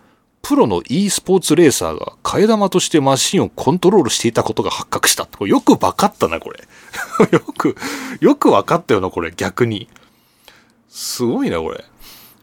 [0.43, 5.27] プロの e スポーツレーサーが替え玉としてマシンをコントロールしていたことが発覚した。
[5.27, 6.61] これよく分かったな、これ。
[7.33, 7.77] よく、
[8.21, 9.89] よく分かったよな、これ、逆に。
[10.89, 11.85] すごいな、これ。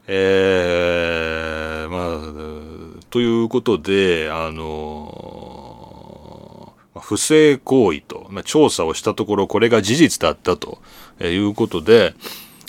[0.08, 10.80] えー、まあ、ということで、あの、不正行為と、まあ、調査をしたところ、これが事実だったと
[11.22, 12.16] いうことで、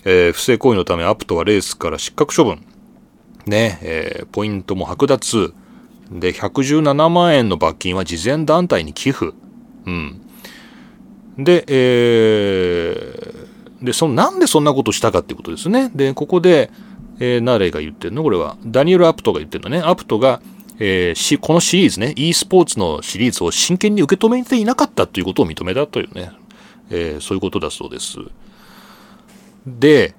[0.05, 2.65] えー、不正行為のためアプトはレースから失格処分。
[3.47, 5.55] ね、えー、ポイントも剥奪。
[6.11, 9.33] で、117万円の罰金は慈善団体に寄付。
[9.87, 10.21] うん。
[11.39, 15.91] で、えー、で、その、なんでそんなことしたかっていうことですね。
[15.95, 16.71] で、ここで、
[17.19, 18.57] えー、誰が言ってるのこれは。
[18.65, 19.83] ダニエル・アプトが言ってるのね。
[19.85, 20.41] アプトが、
[20.79, 26.33] えー、このシリーズね、e スポーツのシリーズを真剣に受け止めていなかったということを認めたというね、
[26.91, 28.19] えー、そういうことだそうです。
[29.67, 30.15] で、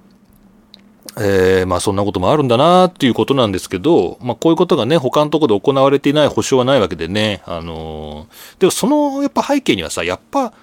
[1.17, 10.53] えー、まあそんなこともあるんだなっていうことなんですけど、まあこういうことがね、他のところで行われていない保証はないわけでね、あのー、でもそのやっぱ背景にはさ、やっぱ、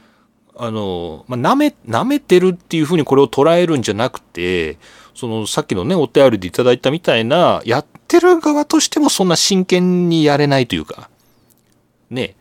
[0.60, 4.78] あの、まあ、舐め、舐めてるっていうふうにこれを捉えるんじゃなくて、
[5.14, 11.10] そのさっきのね、お便りでいただいたみたいな、やってる側としてもそんな真剣にやれないというか、
[12.10, 12.32] ね、やっ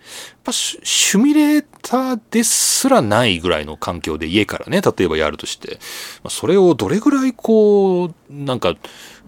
[0.46, 5.80] ぱシュミュレーターですらないぐらいの環境で家からね、例えばやるとして、
[6.30, 8.76] それをどれぐらいこう、なんか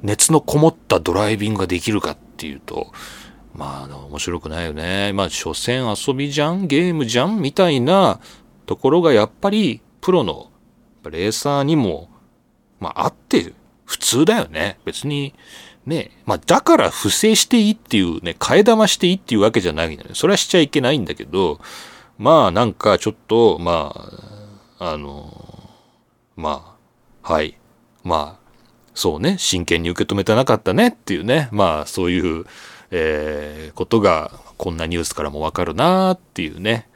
[0.02, 2.91] 熱のこもったドライビングができるかっていうと、
[3.54, 5.13] まあ面白くないよね。
[5.13, 8.19] まあ所詮遊びじゃんゲームじゃんみたいな
[8.65, 10.52] ところがやっぱりプロの
[11.10, 12.10] レーサーにも、
[12.80, 13.54] まああって
[13.86, 14.80] 普通だよね。
[14.84, 15.34] 別に、
[15.86, 20.15] ね、まあだから不正していいっていうね、替え玉していいっていうわけじゃないんだよね。
[20.15, 21.60] それはしちゃいけないんだけど、
[22.19, 23.95] まあなんかちょっと、ま
[24.77, 25.69] あ、あの、
[26.36, 26.75] ま
[27.23, 27.58] あ、はい。
[28.03, 28.49] まあ、
[28.93, 30.89] そうね、真剣に受け止めてなかったね。
[30.89, 32.45] っていうね、まあそういう、
[32.91, 36.89] えー、ことがこんなニュースからもわかるなっていうね、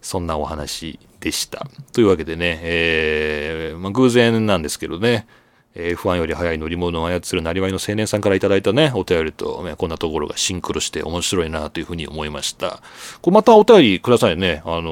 [0.00, 1.66] そんなお話でした。
[1.92, 5.26] というわけでね、えー、まあ、偶然なんですけどね、
[5.74, 12.80] F1 より速い乗り物を操るなりわいの青年さんからいただいたね、お便りと、ね、こんなところがシンクロして面白いなというふうに思いました。
[13.22, 14.62] これまたお便りくださいね。
[14.64, 14.84] あのー、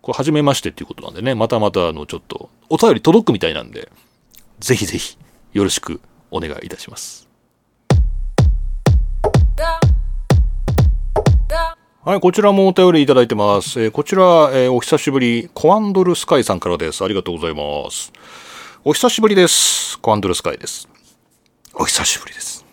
[0.00, 3.90] これ初めましてっていうことなんでね、またまたあの、ちょっと、お便り届くみたいなんで、
[4.60, 5.18] ぜひぜひ、
[5.52, 7.28] よろしくお願いいたします。
[12.02, 13.82] はい、こちらもお便りいただいてます。
[13.82, 17.04] えー、こちら、えー、お久しぶり、コアンドルスカイさんからです。
[17.04, 18.12] ありがとうございます。
[18.88, 19.98] お久しぶりです。
[19.98, 20.88] コアンドルスカイです。
[21.74, 22.64] お久しぶりです。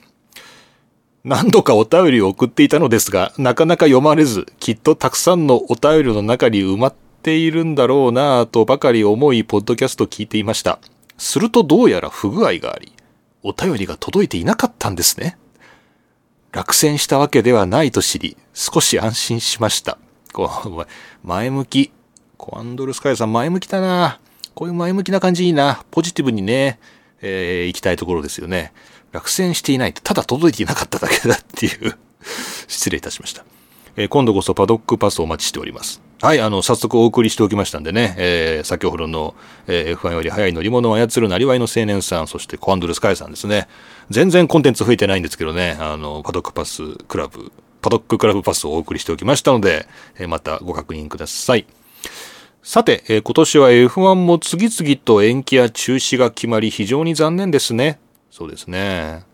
[1.24, 10.78] 何度かお便りを送っていたのですが、なかなか読まれず、きっとたくさんのお便りの中に埋まっているんだろうなぁとばかり思い、ポッドキャスト聞いていました。
[11.18, 12.94] するとどうやら不具合があり、
[13.42, 15.40] お便りが届いていなかったんですね。
[16.52, 19.98] 落選したわけではないと知り、少し安心しました。
[20.32, 21.92] こう、前向き。
[22.38, 24.20] コアンドルスカイさん前向きだな
[24.56, 25.84] こういう前向きな感じいいな。
[25.92, 26.80] ポジティブにね、
[27.22, 28.74] えー、行きたいところですよね。
[29.12, 29.94] 落選していない。
[29.94, 31.98] ただ届いていなかっただけだっていう
[32.68, 33.46] 失礼いたしました。
[33.96, 36.02] えー、今度こそパドックパスをお待ちしております。
[36.22, 39.36] はい、あの、早速お送りしておきましたんでね、えー、先ほどの、
[39.68, 43.68] えー、F1 より速い乗り物を操るなりわいの青年さん、そしてコアンドルスカイさんですね。
[44.10, 49.86] 全然コンテンツ増えてないんですけどね、あの、パドックパスクラブ、パドッククラブパスをお送りしておきましたので、
[50.18, 51.66] えー、またご確認ください。
[52.64, 58.00] さて、えー、今年は F1 も次々と延期や中止が決まり非常に残念ですね。
[58.32, 59.26] そうですね。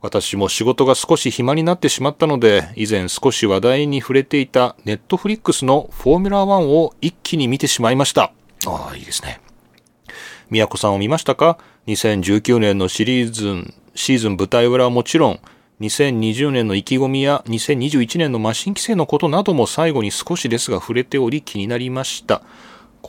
[0.00, 8.32] 私も仕事が少し暇になってしまったので、以前少し話題に触れていたネットフリックスのフォーミュラー1を一気に見てしまいました。
[8.66, 9.40] ああ、いいですね。
[10.50, 15.40] 宮子さんを見ましたか ?2019 年のシリーズン、シーズン舞台裏はもちろん、
[15.80, 22.42] 2020年の意気込みや2021年のマシン規制のことなども最後に少しですが触れており気になりました。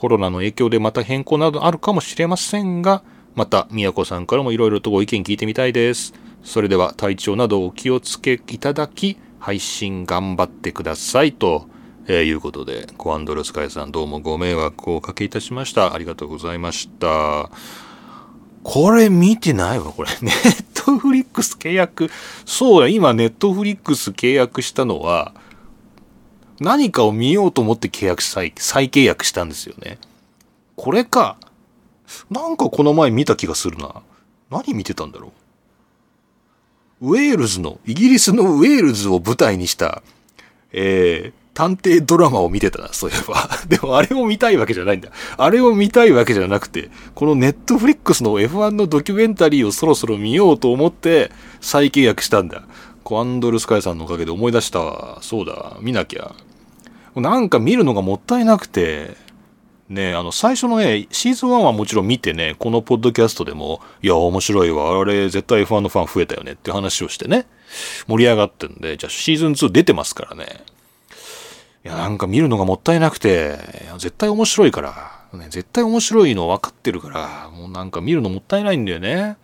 [0.04, 3.02] コロナの影響でまた変更などあるかもしれませんが、
[3.34, 6.12] また、宮子さんからもいろいろとご意見聞いてみたいです。
[6.42, 11.68] それでは体調などお気をつけいただき、配信頑張ってくださいと、
[12.06, 15.94] えー、いうことで、コアンドルスカイさんどうもご迷惑をおかけいたしました。
[15.94, 17.48] ありがとうございました。
[18.62, 20.10] これ見てないわ、これ。
[20.20, 22.10] ネットフリックス契約。
[22.44, 25.32] そうだ、今ネットフリックス契約したのは、
[26.60, 29.98] 何かを見ようと思って契約再、再契約したんですよね。
[30.76, 31.36] これか。
[32.30, 34.02] なんかこの前見た気がするな。
[34.50, 35.32] 何見てたんだろ
[37.00, 37.14] う。
[37.14, 40.02] ウェールズの、イギリスのウェールズを舞台にした、
[40.72, 43.48] えー、探偵ドラマを見てたな、そういえば。
[43.68, 45.10] でもあれを見たいわけじゃないんだ。
[45.36, 52.62] あれを見たいわけじゃなくて、このネットフリックスの F1 のドキュメンタリーをそろそろ見ようと思って再契約したんだ。
[53.04, 55.18] コアンドルスカイさんのおかげで思い出したわ。
[55.20, 56.34] そうだ、見なきゃ。
[57.14, 59.16] なんか見るのがもったいなくて、
[59.88, 67.46] ね、あの、最初のね、シーズン1はもちろん見てね、このポッドキャストでも、いや、面白いわ、あれ、絶対 F1 のファン増えたよねって話をしてね、
[68.08, 70.64] 盛り上がってんで、じゃあシーズン2出てますからね。
[71.84, 73.58] いや、なんか見るのがもったいなくて、
[73.98, 79.36] 絶対面白いから、ね、絶対面白いの分かってるから、もうなんか見るのもったいないんだよね。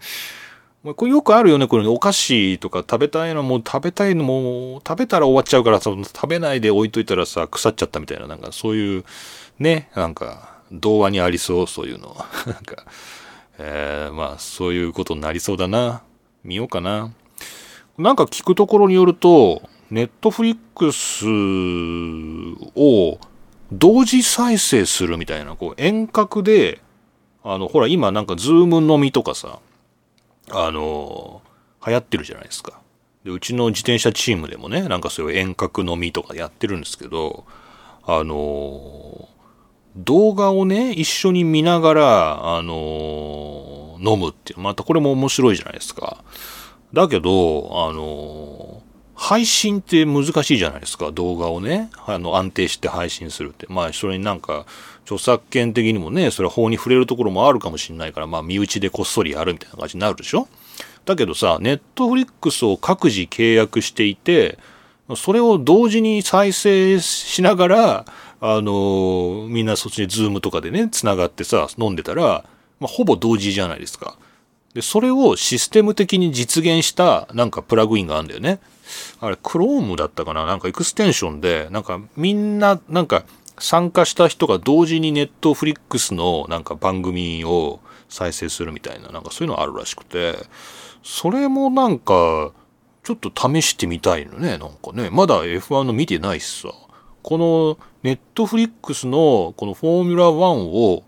[0.82, 9.04] これよくあるよね、これねお菓子とか食べたいのも食べたいのも食べたら終わっちゃうからさ、食べないで置いといたらさ、腐っちゃったみたいな、なんかそういう、
[9.58, 12.16] ね、なんか、童話にありそう、そういうの。
[12.46, 12.86] なんか、
[13.58, 16.02] えー、まあ、そういうことになりそうだな。
[16.44, 17.12] 見ようかな。
[17.98, 21.26] なんか聞くところによると、 Netflix
[22.74, 23.18] を
[23.72, 26.80] 同時再生するみたいな、こう遠隔で、
[27.42, 29.58] あの、ほら今なんか Zoom 飲みとかさ、
[30.52, 31.42] あの、
[31.86, 32.80] 流行ってるじゃないですか。
[33.24, 37.44] で、うちの自転車チームでもね、なんかそういう遠隔飲みとかやってるんですけど、
[38.02, 39.28] あの
[39.96, 46.22] 動画をね、一緒に見ながら、あの、飲むっていう、またこれも面白いじゃないですか。
[46.92, 48.82] だけど、あの、
[49.14, 51.90] 配信って難しいじゃないですか、動画をね。
[52.06, 53.66] あの、安定して配信するって。
[53.68, 54.64] まあ、それになんか、
[55.04, 60.48] 著作権的にもね、それは法に触れるところもあるかもしれないから、まあ、身内でこっそりやるみたいな感じになるでしょ？
[61.04, 64.58] だけどさ、 Netflix を各自契約していて、
[65.16, 68.06] それを同時に再生しながら、
[68.42, 72.44] あのみんなそっちに Zoom とかでね、繋がってさ、飲んでたら、
[72.78, 74.16] まあ、ほぼ同時じゃないですか。
[74.72, 78.60] で、それをシステム的に実現した、なんかプラグインがあるんだよね。
[79.20, 80.46] あれ、Chrome だったかな？
[80.46, 83.24] なんかエクステンションで、なんかみんな、なんか
[83.60, 90.34] 参加した人が同時に Netflix のなんか番組を再生するみたいな、なんかそういうのあるらしくて、
[91.04, 92.52] それもなんか、
[93.02, 95.08] ちょっと試してみたいのね、なんかね。
[95.10, 96.68] まだ F1 の見てないしさ。
[97.22, 100.34] この Netflix のこのフォーミュラ1
[100.70, 101.04] を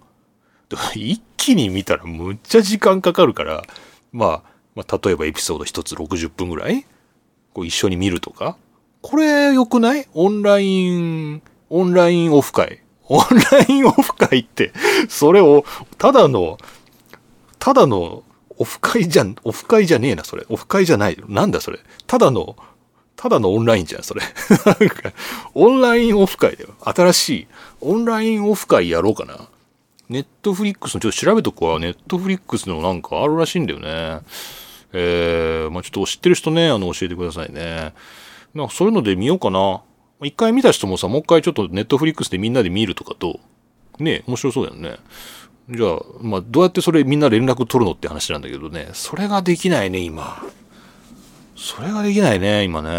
[0.95, 3.63] 一気に見たらむっちゃ時間かかるから、
[4.13, 4.43] まあ、
[4.75, 6.87] まあ、例えばエピソード1つ60分ぐらい？
[7.55, 8.57] こう一緒に見るとか？
[9.01, 10.07] これ良くない？
[10.15, 11.43] オンライン、
[11.73, 12.81] オンラインオフ会。
[13.09, 14.73] オンラインオフ会って、
[15.09, 15.65] それを、
[15.97, 16.59] ただの、
[17.59, 18.25] ただの
[18.59, 20.45] オフ会じゃ、オフ会じゃねえな、それ。
[20.51, 21.17] オフ会じゃない。
[21.29, 21.79] なんだ、それ。
[22.07, 22.57] ただの、
[23.17, 24.21] ただのオンラインじゃん、それ。
[25.55, 26.75] オンラインオフ会だよ。
[26.85, 27.47] 新しい。
[27.81, 29.49] オンラインオフ会やろうかな。
[30.11, 31.79] ネットフリックスの、ちょっと調べとくわ。
[31.79, 34.21] ネットフリックスのなんかあるらしいんだよね。
[34.93, 37.95] えー、まあちょっと知ってる人ね、あの、教えてくださいね。
[38.55, 39.81] なんかそういうので見ようかな。
[40.25, 43.41] 一回見た人もさ、もう一回ちょっとネットフリックスでみんなで見るとかと、
[43.99, 44.99] ね、面白そうだよね。
[45.71, 50.43] じゃあ、まあ、どうやってそれみんな連絡取るのって話なんだけどね、それができないね、今。
[51.57, 52.91] それができないね、今ね。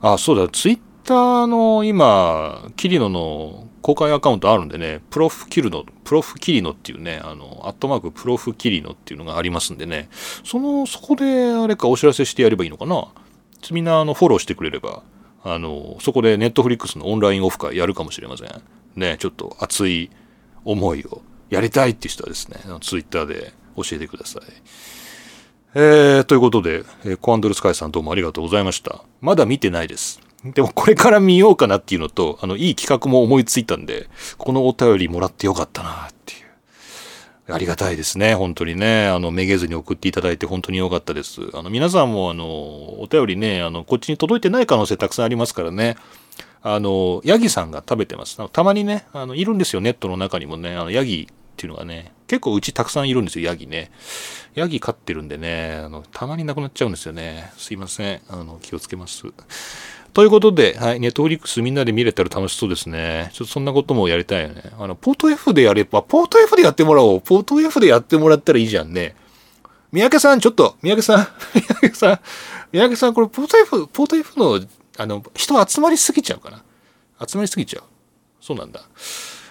[0.00, 10.08] あ、そうだ、ツイッターの今、キリノの公開アカウントあるんでね、プロフキルノ、プロフキリノっていうね、あの、アットマークプロフキリノっていうのがありますんでね、
[10.44, 13.08] その、そこであれかお知らせしてやればいいのかな。
[13.72, 15.02] みんな、あの、フォローしてくれれば、
[15.52, 18.62] あの、そこでネットフリックスのオンラインオフ会やるかもしれません。
[18.96, 20.10] ね、ちょっと熱い
[20.64, 24.42] 思いをやりたいっていう人はですね、ツイッターで教えてください。
[25.74, 29.02] えー、ということで、えー、コアンドルスカイさんどうもありがとうございました。
[29.20, 30.20] まだ見てないです。
[30.44, 36.17] でもこれから見ようかなっていうのと、あの、いい企画も思いついたんで、このお便りもらってよかったなっ。
[37.50, 39.08] ありがたいですね、本当にね。
[39.08, 41.40] あの、めげずに送っていただいて本当によかったです。
[41.54, 45.96] あの、皆さんもあの、お便りね、あの、こっちに届いてない可能性たくさんありますからね。
[46.62, 48.38] あの、ヤギさんが食べてます。
[48.52, 53.90] たまにね、あの、いるんですよ、ネットの中にもね、あの、ヤギっていうのがね、結構うちたくさんいるんですよ、ヤギね。
[54.54, 57.52] ヤギ飼ってるんでね、あの、たまになくなっちゃうんですよね。
[57.56, 58.20] すいません。
[58.28, 59.24] あの、気をつけます。
[60.18, 63.30] ということで、はい、ネットフリックスみんなで見れたら楽しそうですね。
[63.32, 64.64] ちょっとそんなこともやりたいよね。
[64.76, 67.20] あの、ポート F でやれば、ポート F でやってもらおう。
[67.20, 69.14] ポート F でやってもらったらいいじゃんね。
[69.92, 72.20] 三宅さん、ちょっと、三宅さん、 三宅さん、
[72.72, 74.60] 三宅さん、これ、ポート F、ポート F の、
[74.96, 76.64] あの、人集まりすぎちゃうかな。
[77.24, 77.84] 集まりすぎちゃう。
[78.40, 78.80] そうなんだ。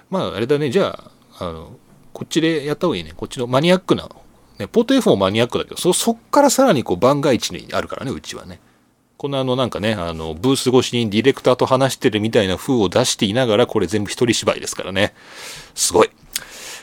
[0.10, 0.70] まあ、あれだね。
[0.70, 1.00] じゃ
[1.40, 1.78] あ、あの、
[2.12, 3.14] こっちでやった方がいいね。
[3.16, 4.10] こっちのマニアックな、
[4.60, 8.60] ね、ポート F もマニアックだけど、そ、そっからさらにこう番外地にあるからね、うちはね。
[9.18, 15.14] このあのなんかね、あの、ブース越しにディレクターと話してるみたいな風を出していながら、これ全部一人芝居ですからね。
[15.74, 16.10] すごい。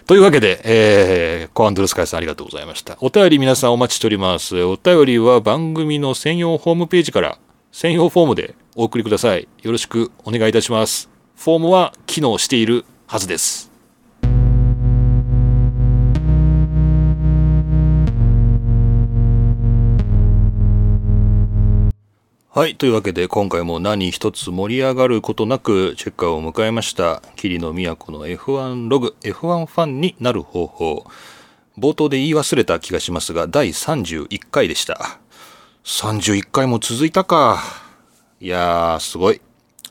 [0.07, 2.99] というわけで、えー、コアンドルスカイさんありがとうございました。
[3.01, 4.63] お便り皆さんお待ちしております。
[4.65, 7.39] お便りは番組の専用ホームページから、
[7.71, 9.49] 専用フォームでお送りください。
[9.63, 11.09] よろしくお願いいたします。
[11.37, 13.74] フォームは機能しているはずです。
[22.57, 22.77] はい。
[22.77, 27.21] というわけで、今回も何一つ盛り上がることなく、チェッカーを迎えました。
[27.35, 31.05] 霧の都の F1 ログ、F1 ファンになる方法。
[31.77, 35.19] 冒頭で言い忘れた気がしますが、第31回でした。
[35.83, 37.61] 31回も続いたか。
[38.41, 39.41] いやー、すごい。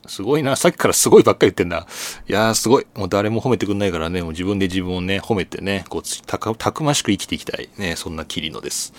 [0.07, 0.55] すごいな。
[0.55, 1.86] さっきからすごいばっかり言ってんな。
[2.30, 2.88] いやー、すごい。
[2.95, 7.68] もう誰も褒めてくんないからね、もう自分で自分をね、褒めてね、こう、たくましく生きていきたい。
[7.78, 8.93] ね、そんな霧のです。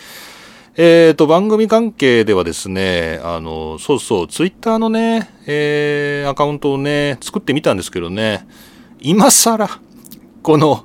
[0.77, 8.45] え、ー、と、番組関係ではですね、あの、そうそう、ツイッターのね、えー、アカウントをね、作ってみたんですけどね、
[9.01, 9.69] 今更、
[10.43, 10.85] この、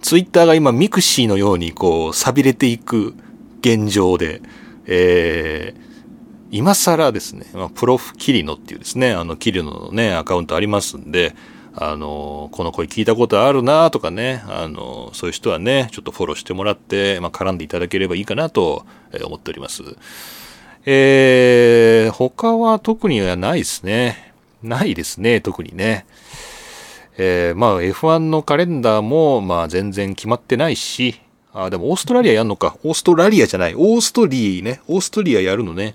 [0.00, 3.14] Twitter が今 mixi のようにこう、錆びれていく
[3.60, 4.42] 現状で、
[4.86, 5.80] えー、
[6.52, 11.34] 今更ですね、まあ、プロフキリノっていうですね、あの、キリノのね、アカウントありますんで、
[11.74, 18.84] あの、この声聞いたことあるなとかね、あの、そういう人はね、ちょっとフォローしてもらって、まあ、絡んでいただければいいかなと
[19.24, 19.82] 思っております。
[20.86, 24.32] えー、他は特にはないですね。
[24.62, 26.06] ないですね、特にね。
[27.18, 31.20] えー、まあ F1 のカレンダーもまあ全然決まってないし、
[31.52, 32.76] あ、でもオーストラリアやんのか。
[32.84, 33.74] オーストラリアじゃない。
[33.74, 34.80] オーストリーね。
[34.86, 35.94] オーストリアやるのね。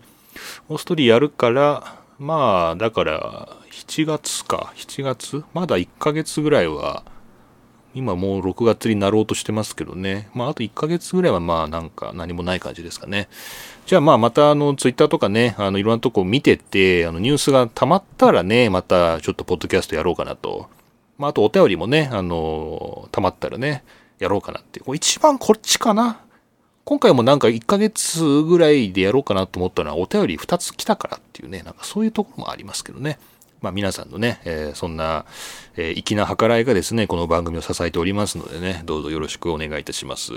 [0.68, 4.72] オーストリーやるから、まあ、だから、7月か。
[4.78, 5.44] 7月？
[5.54, 7.04] まだ1ヶ月ぐらいは、
[7.94, 10.30] 今もう6月になろうとしてますけどね。
[10.34, 13.28] まあ、あと1ヶ月ぐらいはまあ、なんか何もない感じですかね。
[13.86, 20.70] じゃあまあ、またあの、ツイッターとかね、あの、いろんなとこ見てて、あの、ニュースが溜まったらね、またちょっとポッドキャストやろうかなと。
[21.18, 23.84] まあ、あとお便りもね、あの、溜まったらね、
[24.20, 24.96] やろうかなっていう。
[24.96, 26.22] 一番こっちかな。
[26.86, 33.18] 今回もなんか1ヶ月ぐらいでやろうかなと思ったのはお便り2つ来たからっていうね、なんかそういうところもありますけどね。
[33.66, 35.26] まあ皆さんのね、えー、そんな、
[35.76, 40.34] えー、粋な計らいがですね、この番組を支えておりますのでね、どうぞよろしくお願いいたします。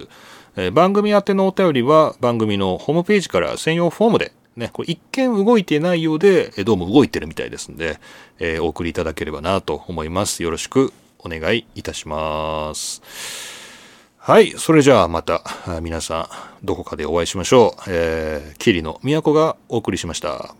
[0.56, 8.00] えー、番組宛てのお便りは番組のホームページから専用フォームでね、これ一見動いてないようで、どうも動いてるみたいですんで、
[8.38, 10.42] えー、お送りいただければなと思います。
[10.42, 13.02] よろしくお願いいたします。
[14.16, 14.52] はい。
[14.52, 15.42] それじゃあまた
[15.82, 16.30] 皆さ
[16.62, 17.82] んどこかでお会いしましょう。
[17.88, 20.54] えー、キリの都がお送りしました。